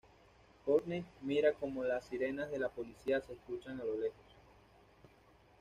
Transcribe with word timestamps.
Courtney 0.65 1.05
mira 1.21 1.53
como 1.53 1.83
las 1.83 2.03
sirenas 2.05 2.49
de 2.49 2.57
la 2.57 2.69
policía 2.69 3.21
se 3.21 3.33
escuchan 3.33 3.79
a 3.79 3.83
lo 3.83 3.99
lejos. 3.99 4.17